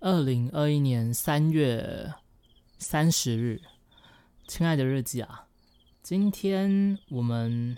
[0.00, 2.12] 二零二一年三月
[2.78, 3.62] 三十日，
[4.46, 5.46] 亲爱的日记啊，
[6.02, 7.76] 今天我们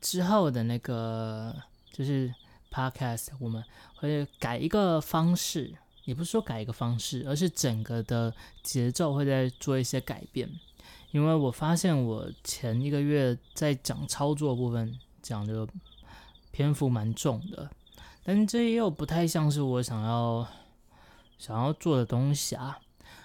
[0.00, 1.54] 之后的那个
[1.92, 2.34] 就是
[2.70, 3.62] podcast，我们
[3.96, 5.74] 会改一个方式，
[6.06, 10.48] 也不是说改一个方式，而是整个的节奏会在做一些改变。
[11.10, 15.68] 因为我发现我前一个月在讲操作部分讲的
[16.50, 17.70] 篇幅蛮重的，
[18.24, 20.48] 但这又不太像是我想要。
[21.40, 22.78] 想要做的东西啊，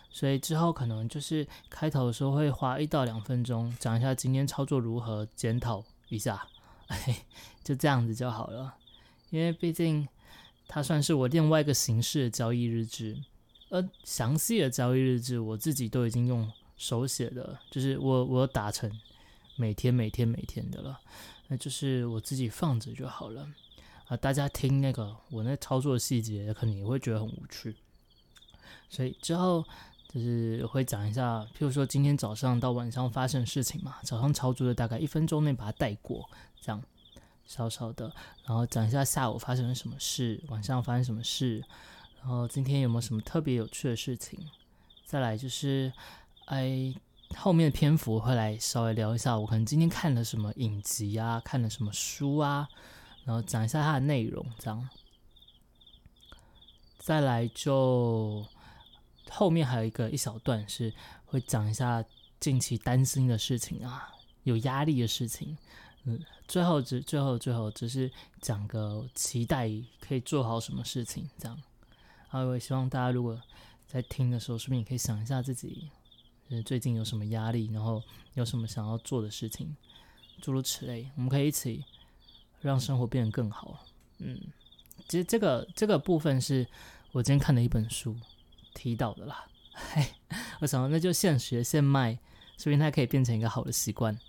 [0.09, 6.47] 所以之后可能就是开头的时候会花一到两分钟讲一下今天操作如何，检讨一下，
[6.87, 7.25] 哎，
[7.61, 8.73] 就这样子就好了。
[9.31, 10.07] 因为毕竟
[10.65, 13.17] 它算是我另外一个形式的交易日志，
[13.70, 18.89] 而详细的交易日志我自己都已经用手写的，就是我我打成
[19.57, 20.97] 每天每天每天的了，
[21.49, 23.49] 那就是我自己放着就好了
[24.07, 24.15] 啊。
[24.15, 27.75] 大家听那个我那操作细节，可能也会觉得很无趣。
[28.89, 29.66] 所以之后
[30.07, 36.29] 就是会讲一下，譬如说今天早上到晚上发生的事情嘛，早上操作的大概一分钟内把它带过，
[36.62, 36.82] 这样
[37.46, 38.09] 稍稍的，
[38.46, 41.62] 然后讲一下下午发生了什么事，晚上发生什么事，
[42.20, 44.40] 然后今天有没有什么特别有趣的事情，
[45.04, 45.91] 再来就是，
[46.46, 46.93] 哎，
[47.35, 52.70] 后面的篇幅会来稍微聊一下，我可能今天看了什么影集啊，看了什么书啊，
[53.26, 54.90] 然后讲一下它的内容，这样，
[56.98, 58.46] 再来就。
[59.29, 60.93] 后面还有一个一小段是
[61.26, 62.04] 会讲一下
[62.40, 64.13] 近期担心的事情啊，
[64.44, 65.57] 有压力的事情，
[66.03, 69.69] 嗯，最后只最后最后只是讲个期待
[70.00, 71.62] 可以做好什么事情这样，
[72.29, 73.41] 然后我也希望大家如果
[73.88, 75.90] 在听的时候，顺便也可以想一下自己，
[76.50, 78.03] 嗯，最近有什么压力，然后
[78.34, 79.75] 有什么想要做的事情，
[80.41, 81.84] 诸如此类，我们可以一起
[82.62, 83.85] 让生活变得更好。
[84.19, 84.40] 嗯，
[85.07, 86.68] 其实这个这个部分是
[87.12, 88.16] 我今天看的一本书。
[88.75, 90.06] 提到的啦， 嘿，
[90.59, 92.13] 我想那就现学现卖，
[92.57, 94.19] 说不定它可以变成一个好的习惯。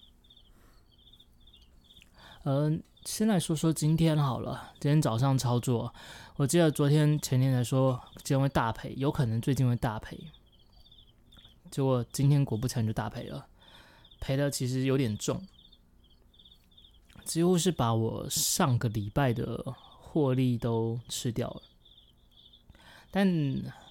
[2.45, 5.93] 嗯，先来说说今天好了，今天早上操作，
[6.37, 10.17] 我记得昨天前天才说今天会大赔，有可能最近会大赔，
[11.71, 13.49] 结果今天果不其然就大赔了，
[14.21, 15.45] 赔的其实有点重，
[17.25, 21.63] 几乎是把我上个礼拜的获利都吃掉了，
[23.11, 23.86] 但。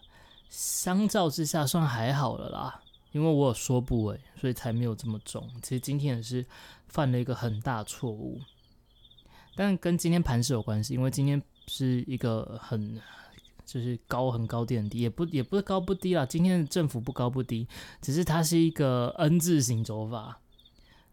[0.50, 5.50] 相较之下算还好了啦，因为我有说不为，所以才没有这么重。
[5.62, 6.46] 其实今天也是
[6.88, 8.40] 犯了一个很大错误，
[9.56, 13.02] 但跟今天盘是有关系，因为今天是一个很
[13.66, 16.26] 就是高很高点低，也不也不是高不低啦。
[16.26, 17.68] 今天的振幅不高不低，
[18.02, 20.40] 只是它是一个 N 字形走法。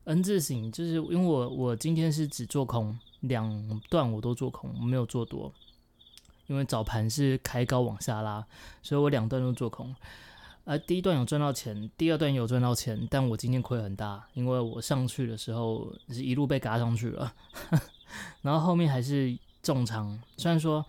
[0.05, 5.53] N 字形就是因为我我今天是只做空两段，我都做空，我没有做多。
[6.53, 8.47] 因为早盘是开高往下拉，
[8.83, 9.97] 所以我两段都做空。
[10.65, 17.33] 而第一段有赚到钱，第二段也有赚到钱，但我今天亏很大，因为我上去的时候是一路被嘎上去了，
[18.43, 20.21] 然后后面还是重仓。
[20.37, 20.85] 虽然说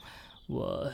[0.48, 0.92] 我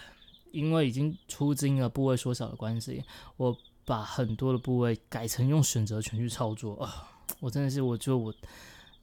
[0.52, 3.03] 因为已经出金了，部位缩小的关系，
[3.38, 7.09] 我把很多的部位改成用选择权去操作啊，
[7.40, 8.31] 我真的是我觉得我。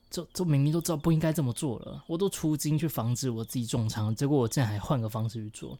[0.09, 5.77] 这这明明都知道不应该这么做了，我都出金去防止我自己重仓，结果我竟然还换个方式去做，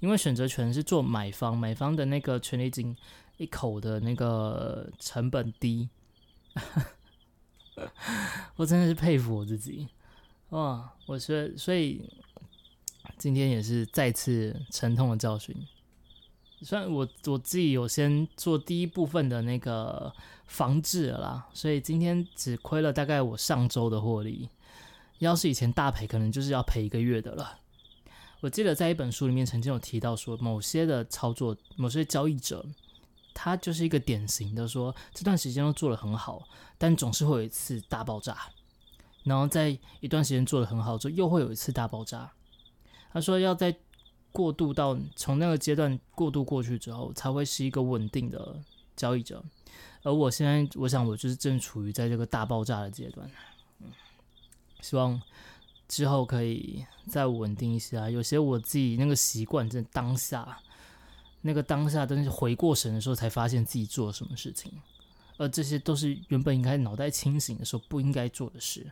[0.00, 2.96] 因为选择权是做买方，买方的那个权利金
[3.36, 5.88] 一口的那个成本低，
[8.56, 9.88] 我真的是佩服我自己
[10.50, 10.92] 哇！
[11.06, 12.10] 我说，所以
[13.16, 15.54] 今天也是再次沉痛的教训。
[16.60, 20.12] 虽然我我自己有先做第一部分的那个
[20.46, 24.48] 防治了啦，所以今天只亏了大概我上周的获利。
[25.18, 27.58] 要是以前大赔，可能就是要赔一个月的了。
[28.40, 32.64] 我记得在一本书里面曾经有提到说，某些的操作，某些交易者，
[33.34, 36.42] 他就是一个典型的说，这段时间都做得很好，
[36.76, 38.36] 但总是会有一次大爆炸，
[39.24, 42.32] 然后在一段时间做得很好之后，又会有一次大爆炸。
[43.12, 43.76] 他说要在。
[44.38, 48.56] 过渡到从那个阶段过渡过去之后，才会是一个稳定的
[48.94, 49.42] 交易者。
[50.04, 53.28] 而我现在，我想我就是正处于在这个大爆炸的阶段。
[53.80, 53.90] 嗯，
[54.80, 55.20] 希望
[55.88, 58.08] 之后可以再稳定一些啊。
[58.08, 60.56] 有些我自己那个习惯，在当下
[61.40, 64.72] 那个当下，真是回过神的时候，才发现自己做了什么事情。
[65.36, 68.88] 而这些都是原本应该脑袋清醒的时候不应该做的事。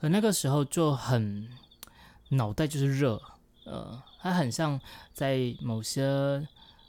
[0.00, 1.48] 而那个时候就很
[2.28, 3.18] 脑袋就是热。
[3.64, 4.80] 呃，它很像
[5.12, 6.46] 在某些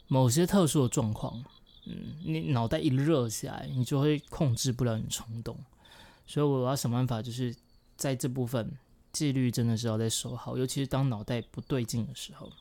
[0.07, 1.43] 某些特殊的状况，
[1.85, 5.57] 嗯，你脑袋一热起来，你就会控制不了你冲动，
[6.27, 7.55] 所以我要想办法，就是
[7.97, 8.77] 在这部分
[9.11, 12.51] 纪律真的是要再守好，尤其是当脑袋不对劲的时候。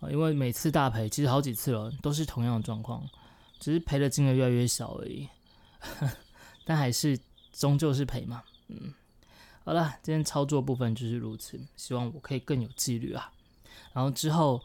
[0.00, 3.08] 啊，因为每次大赔，其实好几次了，都是同样的状况，
[3.58, 5.28] 只是赔的金额越来越小而已，
[6.64, 7.18] 但还是
[7.52, 8.94] 终究是赔嘛，嗯，
[9.64, 13.32] 好了，今天操作部分就是如此，希望我可以更有纪律啊，
[13.92, 14.62] 然后之后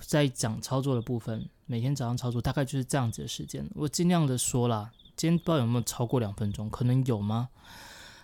[0.00, 7.48] 再讲操作的部分，每天早上操作大概就是这样子的时间，我尽量的说啦，今天不知道有没有超过两分钟，可能有吗？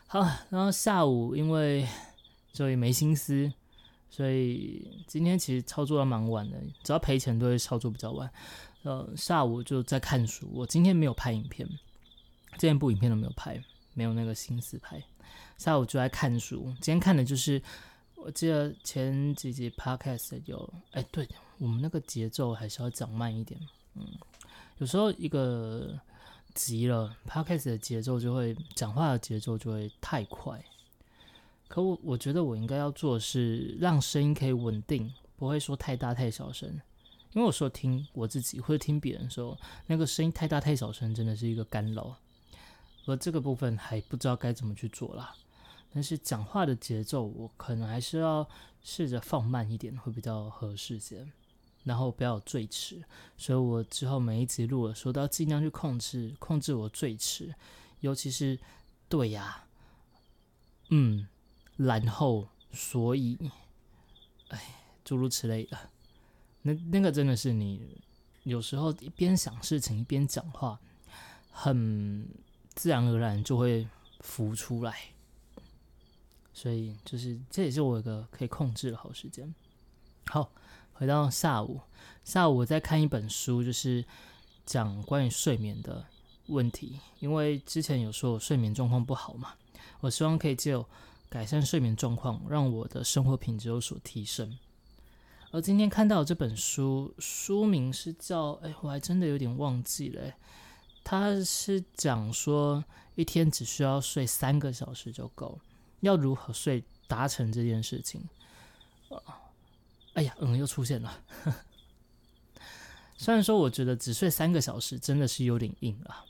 [0.06, 0.20] 好，
[0.50, 1.86] 然后下午因为
[2.52, 3.52] 所以没心思。
[4.14, 8.30] 所以今天其实操作的蛮晚的，只要赔钱都会操作比较晚。
[8.82, 10.46] 呃，下午就在看书。
[10.52, 11.66] 我今天没有拍影片，
[12.58, 13.58] 这一部影片都没有拍，
[13.94, 15.02] 没有那个心思拍。
[15.62, 16.64] 下午就在看书。
[16.80, 17.62] 今天看的就是，
[18.16, 21.28] 我记得前几集 podcast 有，哎，对
[21.58, 23.60] 我们那个节奏还是要讲慢一点。
[23.94, 24.04] 嗯，
[24.78, 25.96] 有时候一个
[26.52, 30.60] 急了，podcast 的节奏就会，讲话的节奏就会太快。
[31.68, 36.68] 可我我觉得我应该要做的是让声音可以稳定，不会说太大太小声。
[37.34, 39.56] 因为有时候听我自己或者听别人说，
[39.86, 42.16] 那个声音太大太小声，真的是一个干扰。
[43.06, 45.32] 而这个部分还不知道该怎么去做啦。
[45.94, 48.48] 但是讲话的节奏，我可能还是要
[48.82, 51.26] 试着放慢一点，会比较合适些。
[51.84, 53.02] 然后不要有最迟，
[53.36, 57.52] 所以我之后每一集录的时候都要尽量去控制控制我最迟，
[58.00, 58.58] 尤其是
[59.08, 59.64] 对呀，
[60.90, 61.26] 嗯。
[61.78, 63.36] 然后，所以，
[64.48, 64.60] 哎，
[65.02, 65.90] 诸如此类的，
[66.60, 67.98] 那那个真的是你
[68.44, 70.78] 有时候一边想事情一边讲话，
[71.50, 72.28] 很
[72.74, 73.88] 自然而然就会
[74.20, 74.96] 浮出来。
[76.52, 79.54] 所以，就是这也是我一个可以控制的好时间。
[80.26, 80.50] 好，
[80.92, 81.80] 回到下午，
[82.24, 84.04] 下午我在看一本书，就是
[84.64, 86.06] 讲关于睡眠的
[86.46, 87.00] 问题。
[87.20, 89.54] 因为之前有说我睡眠状况不好嘛，
[90.00, 90.74] 我希望可以借。
[91.32, 94.58] 改善睡眠状况，让我的生活品质有所提升。
[95.50, 98.52] 而今天看到这本书，书名是叫……
[98.62, 100.34] 哎，我还真的有点忘记了。
[101.02, 102.84] 它是讲说
[103.14, 105.60] 一天只需要睡三个小时就够了，
[106.02, 108.28] 要如何睡达成这件事情？
[110.12, 111.22] 哎呀，嗯，又出现了。
[113.16, 116.24] 虽然说我觉得只睡三个小时真的是有点硬了。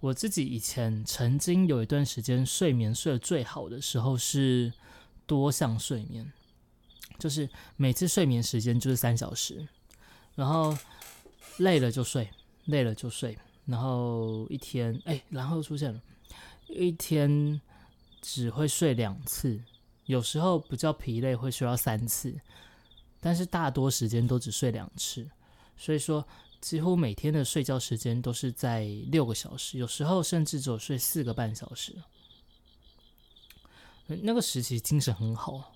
[0.00, 4.70] 我自己以前曾经有一段时间睡眠睡得最好的时候是
[5.26, 6.30] 多项睡眠，
[7.18, 9.66] 就是每次睡眠时间就是三小时，
[10.34, 10.76] 然后
[11.58, 12.28] 累了就睡，
[12.66, 16.02] 累了就睡，然后一天哎，然后出现了，
[16.68, 17.58] 一天
[18.24, 19.62] 只会睡两次，
[20.06, 22.34] 有时候比较疲累会睡到三次，
[23.20, 25.28] 但是大多时间都只睡两次，
[25.76, 26.26] 所以说。
[26.64, 31.94] 几乎每天的睡觉时间都是在六个小时，有时候甚至只有睡四个半小时。
[34.06, 35.74] 那个时期精神很好，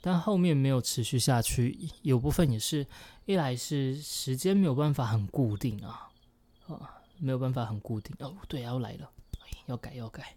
[0.00, 2.86] 但后面没有持续下去，有部分也是
[3.26, 6.08] 一来是时间没有办法很固定啊，
[6.68, 9.10] 啊，没有办法很固定哦，对，要来了，
[9.66, 10.36] 要改要改。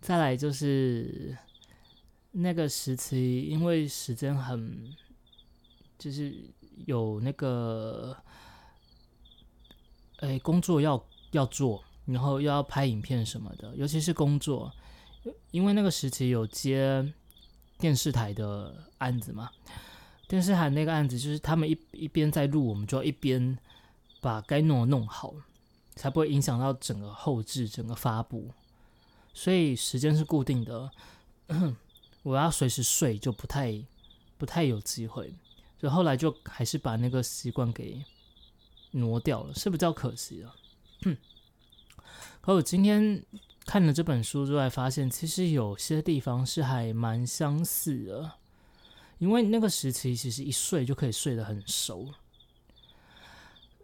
[0.00, 1.36] 再来就是
[2.32, 4.94] 那个时期，因为时间很，
[5.98, 6.34] 就是。
[6.84, 8.14] 有那个，
[10.18, 14.70] 哎，工作要要做，然后又要拍影片什么的，尤其是工作，
[15.52, 17.02] 因为那个时期有接
[17.78, 19.50] 电视台的案子嘛。
[20.28, 23.58] 电视台那个案子就是他们一一边在录，我们就要一边
[24.20, 25.32] 把该弄的弄好，
[25.94, 28.52] 才不会影响到整个后置、整个发布。
[29.36, 30.90] 所以时间是固定的，
[32.24, 33.84] 我要随时睡就不太
[34.38, 35.34] 不太有机会。
[35.78, 38.02] 所以后来就还是把那个习惯给
[38.92, 40.56] 挪掉了，是比较可惜了。
[42.40, 43.22] 可我今天
[43.66, 48.32] 看了这本书之后，发现其实有些地方是还蛮相似的。
[49.18, 52.08] 因为那个时期其实一睡就可以睡得很熟，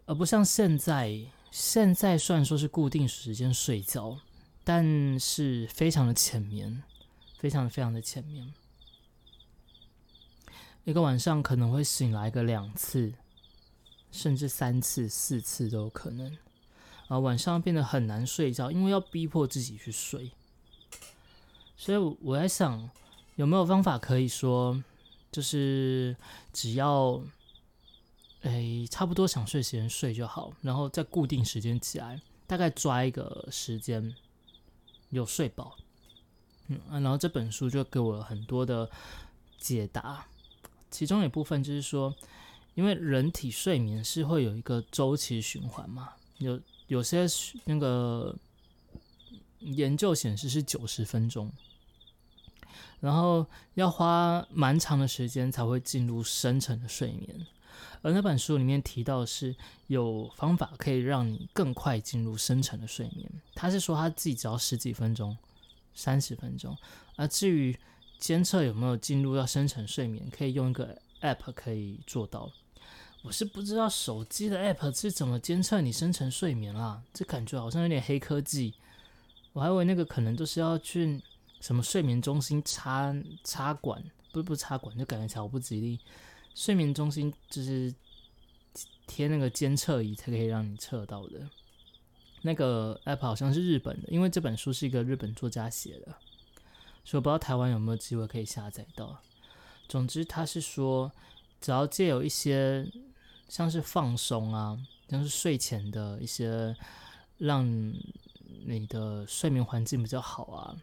[0.07, 1.27] 而不像现在。
[1.51, 4.17] 现在虽然说是固定时间睡觉，
[4.63, 6.83] 但是非常的浅眠，
[7.37, 8.53] 非常非常的浅眠。
[10.85, 13.13] 一个晚上可能会醒来个两次，
[14.11, 16.37] 甚至三次、四次都有可能。
[17.07, 20.31] 啊，晚上变得很难睡觉，因为要逼迫自己去睡。
[21.75, 22.89] 所以我在想，
[23.35, 24.81] 有没有方法可以说，
[25.31, 26.15] 就是
[26.53, 27.21] 只要，
[28.41, 34.15] 哎，差不多想睡时间睡就好，然后再固定时间起来，大概抓一个时间
[35.13, 35.75] 有睡饱。
[36.67, 38.89] 嗯，然后这本书就给我很多的
[39.59, 40.25] 解答。
[40.89, 42.13] 其中一部分就是说，
[42.75, 47.25] 因为人体睡眠是会有一个周期循环嘛，有有些
[47.65, 48.35] 那个
[49.59, 51.51] 研究显示是九十分钟，
[52.99, 57.45] 然后要花蛮长的时间才会进入深层的睡眠。
[58.01, 59.55] 而那本书里面提到是
[59.87, 63.29] 有方法可以让你更快进入深层的睡眠。
[63.55, 65.37] 他是说他自己只要十几分钟、
[65.93, 66.77] 三十分钟。
[67.15, 67.77] 而至于
[68.17, 72.51] 监测有没有进入到深层睡眠，可以用一个 app 可以做到。
[73.21, 78.73] 我是不知道手机的 app 是怎么监测你深层睡眠啦，这感觉好像有点黑科技。
[79.53, 81.21] 我还以为那个可能都是要去
[81.61, 85.99] 什么睡眠中心插插管，不是不插管，就感觉巧不吉利。
[86.55, 87.93] 睡眠中心就是
[89.07, 91.49] 贴那个监测仪才可以让你测到的。
[92.41, 96.07] 那个 app 好像是日本的，因为这本书是一个日本作家写的，
[97.05, 99.17] 所以我不知道台湾有没有机会可以下载到。
[99.87, 101.11] 总之，他是说，
[101.61, 102.85] 只要借有一些
[103.47, 104.77] 像是放松啊，
[105.09, 106.75] 像是睡前的一些
[107.37, 107.65] 让
[108.65, 110.75] 你的睡眠环境比较好啊，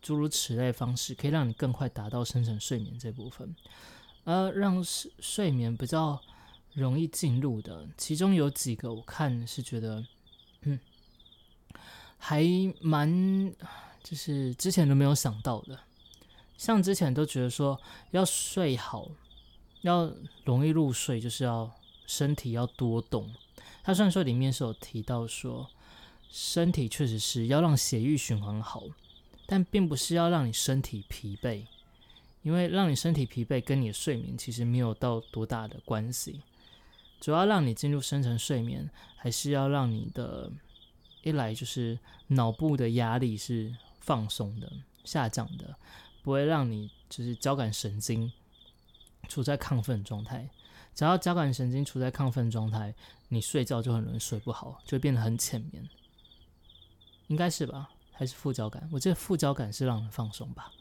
[0.00, 3.54] 诸如此类方式，可以让你更快达到深层睡眠这部分。
[4.28, 6.20] 呃，让睡睡眠比较
[6.74, 10.04] 容易进入的，其中有几个我看是觉得，
[10.64, 10.78] 嗯，
[12.18, 12.44] 还
[12.82, 13.50] 蛮
[14.02, 15.80] 就是之前都没有想到的。
[16.58, 17.80] 像之前都觉得说
[18.10, 19.08] 要睡好，
[19.80, 20.12] 要
[20.44, 21.72] 容易入睡，就是要
[22.06, 23.32] 身体要多动。
[23.82, 25.70] 他虽然说里面是有提到说，
[26.28, 28.84] 身体确实是要让血液循环好，
[29.46, 31.64] 但并不是要让你身体疲惫。
[32.42, 36.40] 因为让你身体疲惫跟你的睡眠其实没有到多大的关系，
[37.20, 40.50] 主要让你进入深层睡眠，还是要让你的，
[41.22, 44.72] 一来就是脑部的压力是放松的、
[45.04, 45.76] 下降的，
[46.22, 48.32] 不会让你就是交感神经
[49.28, 50.48] 处在亢奋状态。
[50.94, 52.94] 只要交感神经处在亢奋状态，
[53.28, 55.88] 你睡觉就很容易睡不好，就变得很浅眠，
[57.28, 57.90] 应该是吧？
[58.12, 58.88] 还是副交感？
[58.92, 60.72] 我记得副交感是让人放松吧？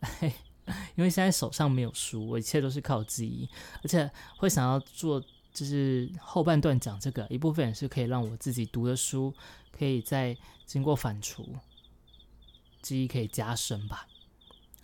[0.94, 3.48] 因为现在手上没有书，我一切都是靠记忆，
[3.82, 9.32] 而且会想要做，就是后半段讲这个一部分也是可以让我自己读的书，
[9.70, 11.44] 可以再经过反刍，
[12.82, 14.06] 记忆可以加深吧，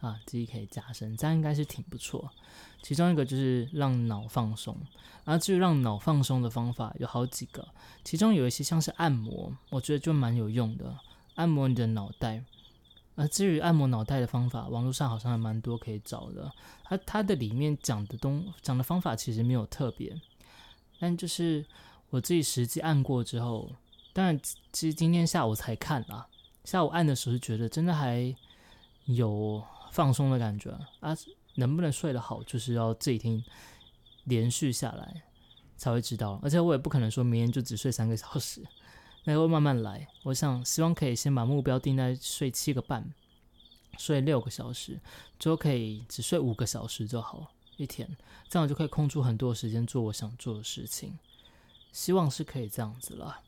[0.01, 2.31] 啊，记忆可以加深，这样应该是挺不错。
[2.83, 4.77] 其中一个就是让脑放松，
[5.25, 7.67] 然后至于让脑放松的方法有好几个，
[8.05, 10.99] 其中有一些像是按摩，我觉得就蛮有用的，
[11.35, 12.45] 按摩你的脑袋。
[13.15, 16.51] 而至于按摩脑袋的方法，网络上好像还蛮多可以找的。
[16.85, 20.15] 它它的里面讲的东讲的方法其实没有特别，
[20.99, 21.65] 但就是
[22.11, 23.71] 我自己实际按过之后，
[24.13, 24.41] 当然
[24.73, 26.27] 其实今天下午才看啊，
[26.65, 28.35] 下午按的时候觉得真的还
[29.07, 31.17] 有放松的感觉啊。
[31.57, 33.45] 能不能睡得好，就是要这几天
[34.25, 35.23] 连续下来
[35.77, 36.41] 才会知道。
[36.43, 38.63] 而且我也不可能说明天就只睡三个小时。
[39.25, 43.15] 那会慢慢来，我想希望可以先把目标定在睡七个半，
[43.97, 45.01] 睡六个小时，
[45.39, 48.17] 就可以只睡五个小时就好一天，
[48.49, 51.17] 这样就可以空出很多时间做我想做的事情。
[51.93, 53.41] 希望是可以这样子了，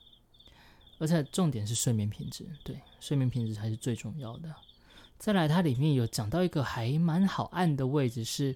[0.98, 4.54] 而且重点是睡眠品质，对，睡眠品质才是最重要的。
[5.18, 8.54] 再来，它里面有讲到一个还蛮好按的位置是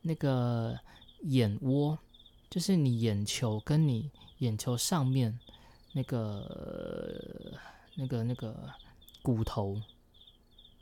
[0.00, 0.78] 那个
[1.22, 1.98] 眼窝，
[2.48, 5.38] 就是你眼球跟你眼球上面。
[5.92, 7.58] 那个、
[7.94, 8.72] 那个、那个
[9.22, 9.80] 骨头，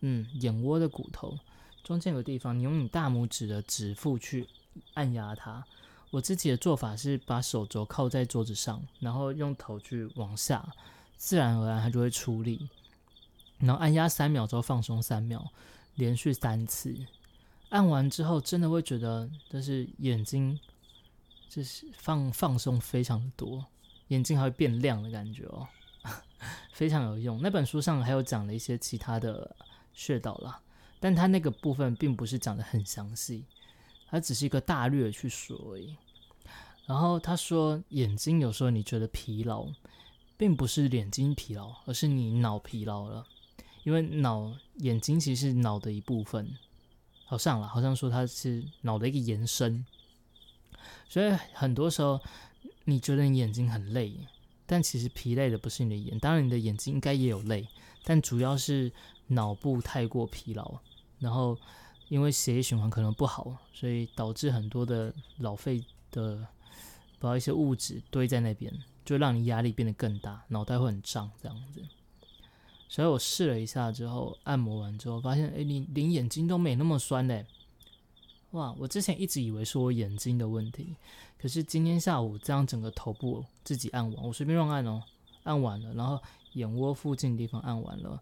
[0.00, 1.38] 嗯，眼窝的骨头
[1.82, 4.46] 中间有个地方，你用你大拇指的指腹去
[4.94, 5.64] 按压它。
[6.10, 10.66] 我自己的做法是把手肘靠在桌子上，然后用头去往下，
[11.16, 12.68] 自然而然它就会出力。
[13.58, 15.52] 然后按压三秒之后放松三秒，
[15.96, 16.94] 连续三次。
[17.70, 20.58] 按完之后，真的会觉得就是眼睛
[21.50, 23.66] 就是放放松非常的多。
[24.08, 25.66] 眼睛还会变亮的感觉哦，
[26.72, 27.40] 非常有用。
[27.42, 29.54] 那本书上还有讲了一些其他的
[29.92, 30.60] 穴道啦，
[31.00, 33.44] 但他那个部分并不是讲的很详细，
[34.08, 35.96] 他只是一个大略去说而已。
[36.86, 39.66] 然后他说，眼睛有时候你觉得疲劳，
[40.36, 43.26] 并不是眼睛疲劳，而是你脑疲劳了，
[43.84, 46.56] 因为脑眼睛其实是脑的一部分，
[47.26, 49.84] 好像了，好像说它是脑的一个延伸，
[51.08, 52.18] 所以很多时候。
[52.88, 54.18] 你觉得你眼睛很累，
[54.64, 57.68] 但其实疲累的不是你的眼，当然你的眼睛应该也有累，
[58.02, 58.90] 但主要是
[59.26, 60.78] 脑部太过疲劳，
[61.18, 61.54] 然后
[62.08, 66.46] 因为血液循环可能不好，所以导致很多的老废的
[67.18, 68.72] 把一些物质堆在那边，
[69.04, 71.84] 就让你压力变得更大，脑袋会很胀这样子。
[72.88, 77.44] 所以我试了一下之后，按摩完之后发现，哎，你连眼睛都没那么酸嘞。
[78.52, 80.96] 哇，我之前一直以为是我眼睛的问题，
[81.40, 85.02] 可是今天下午这样整个头部自己按完，我随便乱按哦，
[85.44, 86.20] 按完了，然后
[86.54, 88.20] 眼窝附近地方按完了，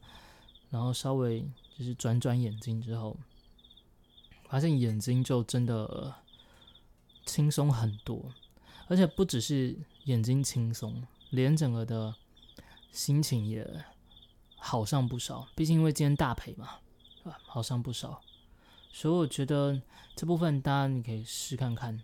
[0.71, 1.41] 然后稍微
[1.77, 3.17] 就是转转眼睛之后，
[4.49, 6.15] 发现眼睛就真的
[7.25, 8.33] 轻松很多，
[8.89, 12.15] 而且不只是眼睛轻松，连整个的
[12.93, 13.85] 心情也
[14.57, 15.49] 好上不少。
[15.55, 16.79] 毕竟因为今天大赔嘛，
[17.25, 18.21] 啊，好上不少。
[18.93, 19.81] 所以我觉得
[20.15, 22.03] 这部分大家你可以试看看，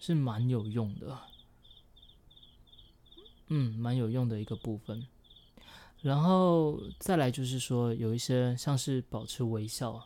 [0.00, 1.16] 是蛮有用的。
[3.48, 5.06] 嗯，蛮有用的一个部分。
[6.00, 10.02] 然后再来就是说，有一些像是保持微笑，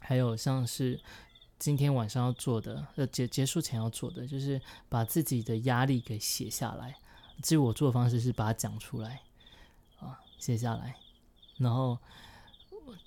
[0.00, 1.00] 还有像是
[1.58, 4.60] 今天晚上要做的，呃结结束前要做的，就是
[4.90, 6.96] 把自己的压力给写下来。
[7.42, 9.22] 至于我做的方式是把它讲出来，
[10.00, 10.96] 啊，写下来。
[11.56, 11.96] 然后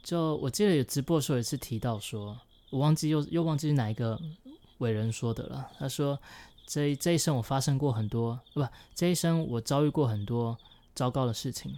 [0.01, 2.39] 就我记得有直播的时候也是提到说，
[2.71, 4.19] 我忘记又又忘记是哪一个
[4.79, 5.69] 伟人说的了。
[5.77, 6.19] 他说
[6.65, 10.57] 这这一生我发生过很多，不，这一生我遭遇过很多。
[10.95, 11.77] 糟糕的事情，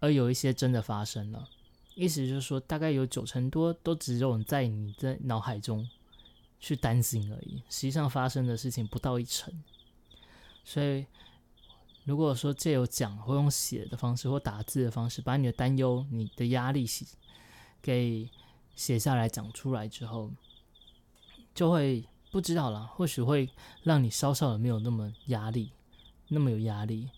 [0.00, 1.48] 而有一些真的发生了。
[1.94, 5.88] 意思就是说，大概有九成多都只有在你的脑海中
[6.58, 9.50] 去担心而已，实际上发生的事情不到一成。
[10.62, 11.06] 所以，
[12.04, 17.06] 如果说借由讲或用写的方式或打字的方式，把你的担忧、你的压力写
[17.80, 18.28] 给
[18.76, 20.30] 写下来讲出来之后，
[21.54, 23.48] 就会不知道了，或许会
[23.82, 25.72] 让你稍稍的没有那么压力，
[26.28, 27.08] 那么有压力。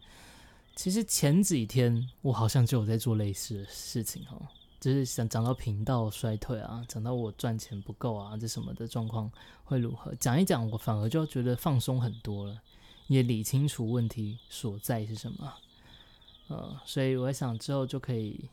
[0.74, 4.40] 其实前几天我好像就有在做类似的事情哦，
[4.80, 9.30] 就是想讲到频道衰退啊，讲到我赚钱不够啊，这什么的状况
[9.64, 10.14] 会如何？
[10.14, 12.58] 讲一讲，我反而就觉得放松很多了，
[13.08, 15.52] 也理清楚问题所在是什么。
[16.48, 18.48] 呃，所以我想之后就可以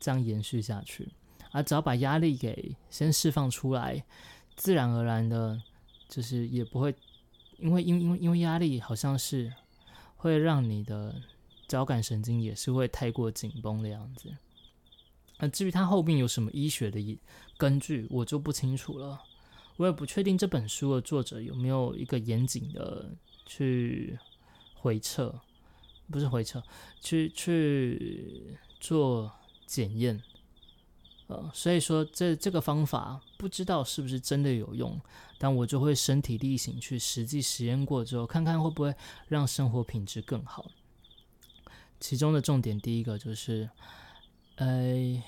[0.00, 1.08] 这样延续下去，
[1.52, 4.04] 啊，只要把压力给先释放出来，
[4.56, 5.62] 自然而然的，
[6.14, 6.94] 就是也不会
[7.58, 9.52] 因为因因为因为压力好像是
[10.16, 11.14] 会让你的。
[11.66, 14.30] 交感神经也是会太过紧绷的样子。
[15.38, 17.18] 那至于它后面有什么医学的
[17.56, 19.18] 根据，我就不清楚了。
[19.78, 23.16] 我也不确定这本书的作者有没有一个严谨的
[23.46, 24.16] 去
[24.74, 25.40] 回测，
[26.10, 26.62] 不是回测，
[27.00, 29.32] 去去做
[29.66, 30.22] 检验。
[31.26, 35.00] 呃，所以说这这个方法不知道是不是真的有用，
[35.38, 38.94] 但我就会身体力行去实际实验过之后，看看会不会
[39.28, 40.70] 让生活品质更好。
[41.98, 43.70] 其中的重点，第一个就是，
[44.56, 45.22] 呃，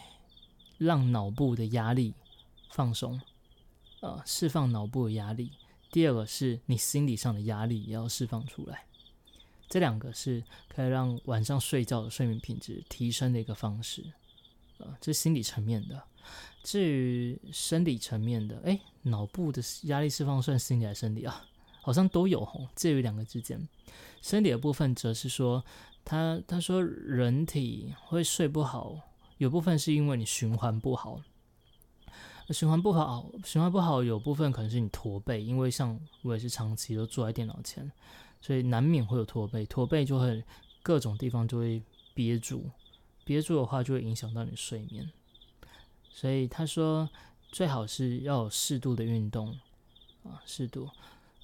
[0.77, 2.13] 让脑部的压力
[2.71, 3.19] 放松，
[4.01, 5.53] 呃，释放脑部的压力。
[5.91, 8.85] 第二个是你心理上的压力也要释放出来。
[9.69, 14.05] 这两个是可以让晚上睡觉的睡眠品质提升的一个方式，
[14.79, 16.03] 呃，这是心理层面的。
[16.63, 21.45] 至于生理层面的，哎，脑部的压力释放算心理还是生理啊？
[21.83, 23.69] 好像都有吼，介于两个之间。
[24.21, 25.65] 生理的部分则是说。
[26.09, 28.97] 他他说，人体会睡不好，
[29.39, 31.21] 有部分是因为你循环不好。
[32.51, 37.91] 循环不好，循环不好，有部分可能是你驼背，因为像我也是长期都坐在电脑前，
[38.41, 39.67] 所以难免会有驼背。
[39.67, 40.45] 驼背就会
[40.81, 41.83] 各种地方就会
[42.15, 42.71] 憋住，
[43.27, 45.13] 憋住的话就会影响到你睡眠。
[46.09, 47.11] 所以他说，
[47.53, 49.59] 最好是要有适度的运动
[50.23, 50.89] 啊，适度。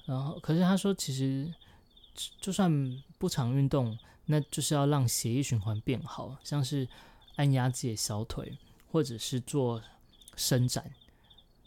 [0.05, 1.53] 然后，可是他说，其实
[2.41, 3.95] 就算不常运动。
[4.25, 6.87] 那就是要让血液循环变好，像是
[7.35, 8.57] 按压自己的小腿，
[8.89, 9.81] 或者是做
[10.37, 10.89] 伸展。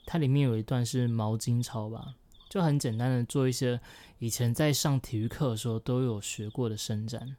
[0.07, 2.15] 它里面有一段是毛巾操吧，
[2.49, 3.79] 就很简单的做一些
[4.21, 7.37] 以前在上体育课的时候都有学过的伸展。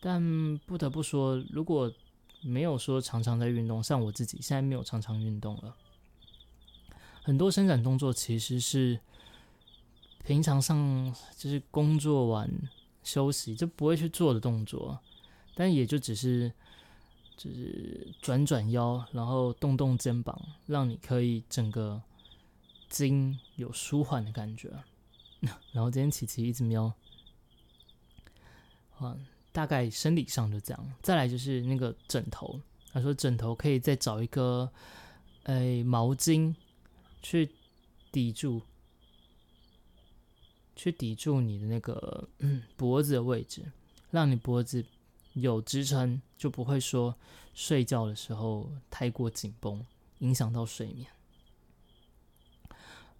[0.00, 1.92] 但不得不说，如果
[2.40, 5.74] 没有说常常在运动，像我自己现在没有常常运动了，
[7.22, 9.00] 很多伸展动作其实是
[10.24, 12.50] 平常上就是工作完。
[13.04, 14.98] 休息就不会去做的动作，
[15.54, 16.52] 但也就只是，
[17.38, 22.02] 就是转转腰，然后动动肩膀，让你可以整个
[22.90, 24.70] 筋有舒缓的感觉。
[25.72, 26.92] 然后今天琪琪一直瞄，
[28.98, 29.16] 啊，
[29.52, 30.92] 大概生理上就这样。
[31.02, 32.60] 再来就是那个枕头，
[32.92, 34.70] 他说枕头可以再找一个，
[35.44, 36.54] 哎，毛巾
[37.22, 37.50] 去
[38.10, 38.62] 抵住。
[40.80, 42.28] 去抵住你的那个
[42.76, 43.64] 脖子的位置，
[44.12, 44.84] 让你脖子
[45.32, 47.16] 有支撑，就不会说
[47.52, 49.84] 睡觉的时候太过紧绷，
[50.20, 51.10] 影响到睡眠。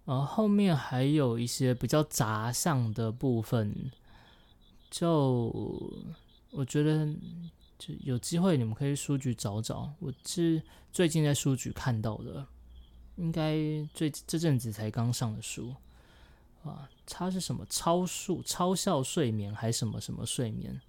[0.05, 3.91] 然后，后面还有一些比较杂项的部分，
[4.89, 5.93] 就
[6.51, 7.07] 我觉得
[7.77, 12.45] 就有机会你们可以书局找找，我是最近在书局看到的，
[13.17, 13.55] 应该
[13.93, 15.73] 最这阵子才刚上的书。
[16.63, 20.81] 啊，它是什么超速、超效睡眠还是什么什么睡眠？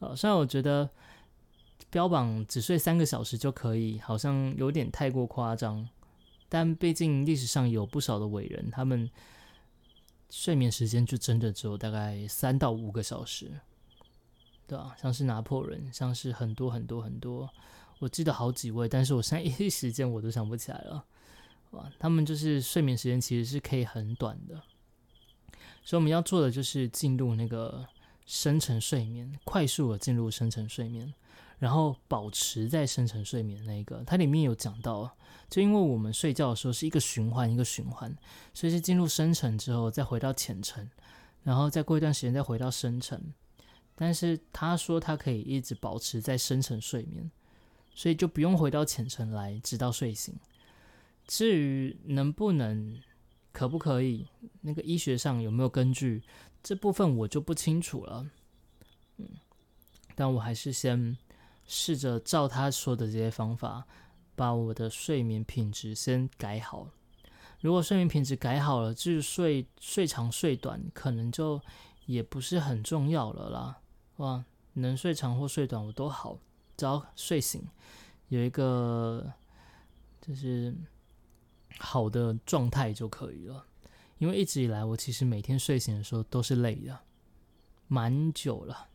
[0.00, 0.90] 呃， 虽然我觉得
[1.88, 5.88] 标榜只睡三个小时就可以，好像有点太过夸张。
[6.48, 9.08] 但毕竟历史上有不少的伟人，他们
[10.30, 13.50] 睡眠时间就真的只有大概三到五个小时，
[14.66, 14.94] 对吧？
[15.00, 17.48] 像是拿破仑，像是很多很多很多，
[17.98, 21.04] 我记得好几位，但是我现在 一时间我都想不起来了，
[21.70, 24.62] 哇，他们就是睡眠时间其实是可以很短的，
[25.82, 27.86] 所以我们要做的就是进入那个
[28.28, 31.12] 深层睡眠，快速的进入深层睡眠。
[31.58, 35.10] 然后保持在深层睡眠那个，它里面有讲到，
[35.50, 38.16] 就因为我们睡觉的时候是一个循环一个循环，
[38.54, 40.88] 所以是进入深层之后再回到浅层，
[41.42, 43.20] 然后再过一段时间再回到深层。
[43.96, 47.28] 但是他说他可以一直保持在深层睡眠，
[47.92, 50.32] 所以就不用回到浅层来直到睡醒。
[51.26, 52.96] 至于能不能、
[53.58, 54.26] 可不可以，
[54.60, 56.22] 那个医学上有没有根据，
[56.62, 58.26] 这部分我就不清楚了。
[59.16, 59.26] 嗯，
[60.14, 61.16] 但我还是先。
[61.70, 63.86] 试着照他说的这些方法，
[64.34, 66.88] 把我的睡眠品质先改好。
[67.60, 71.60] 如果睡眠品质改好了，至于睡睡长睡短，可能就
[72.06, 73.80] 也不是很重要了啦。
[74.16, 74.42] 哇，
[74.72, 76.38] 能睡长或睡短我都好，
[76.74, 77.62] 只要睡醒
[78.28, 79.30] 有一个
[80.22, 80.74] 就是
[81.78, 83.64] 好的状态就可以了。
[84.18, 86.98] 因为一直以来，我其实每天睡醒的时候都是累的，
[87.86, 88.88] 蛮久了。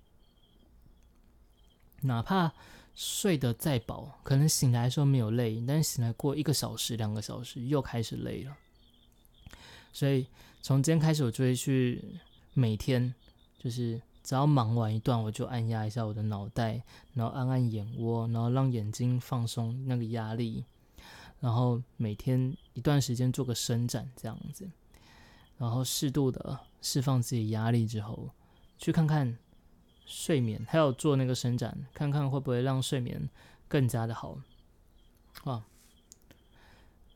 [2.02, 2.52] 哪怕
[2.94, 8.56] 睡得再饱，可能醒来的时候没有累，但是醒来过一个小时、两个小时又开始累了。
[9.94, 10.28] 所以
[10.62, 12.20] 从今天开始，我就会去
[12.54, 13.14] 每天，
[13.58, 20.66] 就是只要忙完一段，我就按压一下我的脑袋，然后按按眼窝，然后让眼睛放松那个压力，
[21.44, 24.72] 然后每天一段时间做个伸展这样子，
[25.58, 28.30] 然后适度的释放自己压力之后，
[28.78, 29.38] 去看看。
[30.06, 33.30] 睡眠还有做那个伸展，看看会不会让睡眠
[33.70, 34.38] 更加的好
[35.46, 35.66] 啊？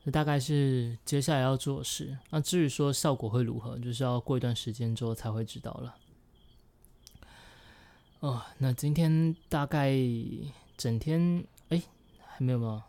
[0.02, 2.16] 这大概是接下来要做的事。
[2.30, 5.96] 那至于说效果会如何，就是要过一段时间之后才会知道了。
[8.20, 9.94] 哦，那今天大概
[10.78, 11.82] 整天哎
[12.26, 12.86] 还没有吗？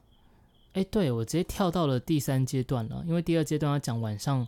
[0.74, 4.48] 哎，对我直接跳到了第三阶段了，因为第二阶段要讲晚上，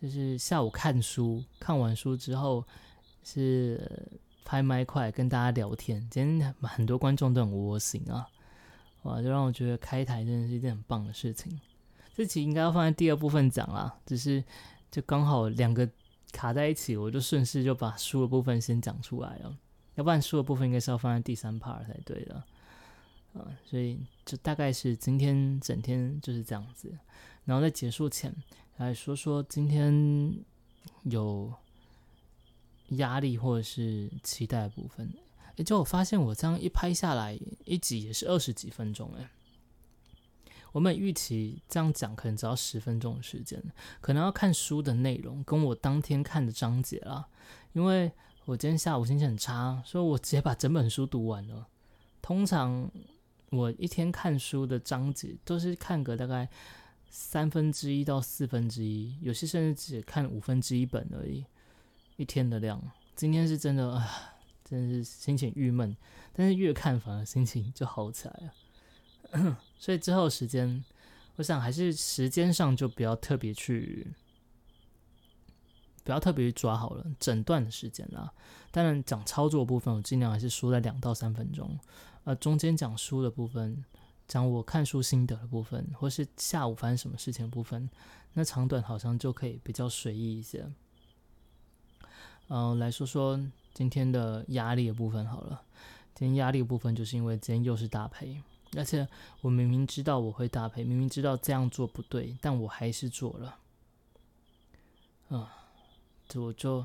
[0.00, 2.64] 就是下午看书，看完书之后
[3.22, 4.18] 是。
[4.50, 8.26] 拍麦块跟大家聊天，今天很多观众都很窝心啊，
[9.02, 11.60] 哇，就让我觉得开台真的是一件很棒的事情。
[12.16, 14.42] 这期应该要放在第二部分讲啦，只是
[14.90, 15.86] 就刚好两个
[16.32, 19.54] 卡在一起，我就顺势就把书的部分先讲出来了，
[19.96, 22.42] 要不然书的部分应该是要放在第三 part 才对的，
[23.34, 26.96] 啊，所以就大概是今天整天就是这样子，
[27.44, 28.34] 然后在结束前
[28.76, 30.34] 来说说今天
[31.04, 31.52] 有。
[32.92, 35.12] 压力或者是期待的部分，
[35.56, 39.28] 哎，就我发现我这样一拍下来，一集也是二十几分钟，哎，
[40.72, 43.62] 我们预期这样讲可能只要十分钟的时间，
[44.00, 47.28] 可能要看书的内容跟我当天看的章节啦，
[47.74, 48.10] 因为
[48.46, 51.68] 我今天下午心情很差，所以我直接把整本书读完了。
[52.22, 52.90] 通常
[53.50, 56.48] 我一天看书的章节都是看个大概
[57.08, 61.44] 三分之一到四分之一，有些甚至只看五分之一本而已。
[62.16, 62.82] 一天的量，
[63.16, 64.34] 今天是真的啊，
[64.64, 65.96] 真是心情郁闷，
[66.32, 69.58] 但是越看反而心情就好起来了。
[69.78, 70.84] 所以之后时间，
[71.36, 74.08] 我想还是时间上就不要特别去，
[76.04, 78.30] 不要特别去抓好了整段的时间啦。
[78.70, 81.78] 当然讲操作部分，我尽量还是说在两到三分钟。
[82.28, 83.82] 呃，中间讲书的部分，
[84.26, 87.88] 讲我看书心得的部分，或是下午发生什么事情的部分，
[88.34, 90.70] 那长短好像就可以比较随意一些。
[92.48, 93.40] 嗯，来说说
[93.72, 95.62] 今天的压力的部分好了。
[96.14, 98.42] 今天压力的部分，就是因为今天又是大赔，
[98.76, 99.08] 而且
[99.40, 103.58] 我明明知道我会大赔，明明知道这样做不对，但我还是做了。
[105.30, 105.50] 啊，
[106.28, 106.84] 这我就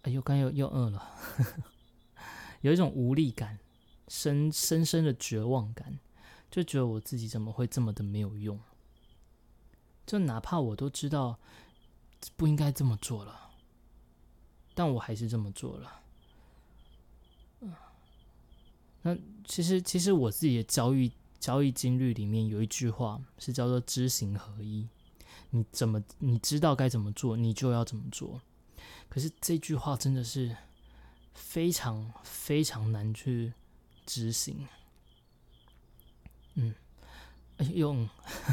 [0.00, 1.10] 哎又干又又饿了，
[2.62, 3.58] 有一种无力感，
[4.10, 6.00] 深深深的绝望感，
[6.50, 8.58] 就觉得我自己怎么会这么的没有用？
[10.04, 11.38] 就哪怕我都知道
[12.36, 13.52] 不应该这么做了。
[14.74, 16.00] 但我还是这么做了。
[19.02, 24.88] 那其实其实我自己的交易交易经历里面有一句话是叫做“知行合一”。
[25.50, 28.40] 你怎么你知道该怎么做，你就要怎么做。
[29.08, 30.56] 可是这句话真的是
[31.34, 33.52] 非常非常难去
[34.10, 34.66] 执行。
[36.54, 36.74] 嗯，
[37.72, 38.08] 用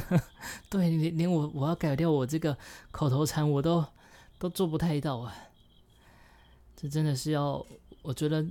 [0.70, 2.56] 对连连我我要改掉我这个
[2.91, 3.84] 口头禅，我都
[4.38, 5.36] 都做不太到啊。
[6.76, 7.65] 这真的是要，
[8.04, 8.46] 我觉得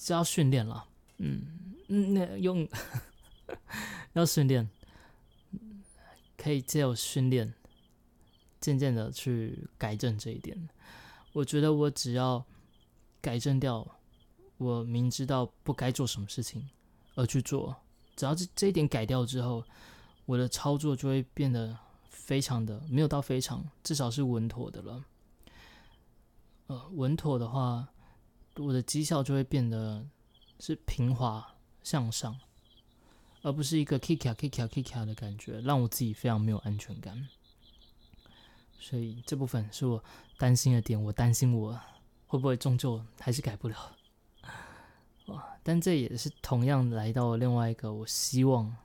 [0.00, 1.44] 是要训练了，嗯，
[1.88, 2.66] 那用
[4.14, 4.66] 要训练，
[6.38, 7.52] 可以借由训练，
[8.62, 10.70] 渐渐的去改正这一点。
[11.34, 12.42] 我觉得我只要
[13.20, 13.86] 改正掉，
[14.58, 16.68] 我明知道不该做什么事情
[17.14, 17.76] 而去做，
[18.14, 19.64] 只要这这一点改掉之后，
[20.24, 21.76] 我的操作就会变得
[22.08, 25.04] 非常的没有到非常，至少是稳妥的了。
[26.68, 27.88] 呃，稳妥的话，
[28.56, 30.04] 我的绩效就会变得
[30.58, 32.38] 是平滑向上，
[33.42, 37.28] 而不是一个 kick 卡 kick 卡 kick 卡的感觉，让我自己非常没有安全感。
[38.80, 40.02] 所以这部分是我
[40.38, 41.78] 担心的点，我担心我
[42.26, 43.95] 会不会终究还是改不了。
[45.26, 45.58] 哇！
[45.62, 48.76] 但这也是同样来到另外一个，我希望，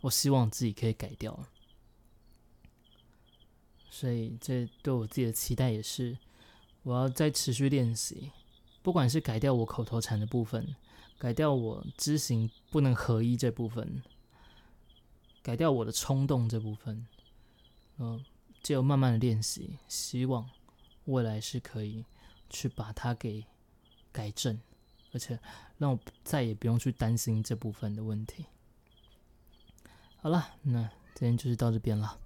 [0.00, 1.46] 我希望自己可以改掉。
[3.90, 6.16] 所以这对我自己的期待也是，
[6.82, 8.30] 我要再持续练习，
[8.82, 10.74] 不管是改掉我口头禅的部分，
[11.18, 14.02] 改掉我知行不能合一这部分，
[15.42, 17.06] 改掉我的冲动这部分，
[17.98, 18.24] 嗯。
[18.62, 20.46] 只有慢慢的练习，希望
[21.06, 22.04] 未来是可以
[22.50, 23.42] 去把它给
[24.12, 24.60] 改正，
[25.12, 25.38] 而且
[25.78, 28.46] 让我再也不用去担心这部分的问题。
[30.16, 30.82] 好了，那
[31.14, 32.18] 今天就是到这边了。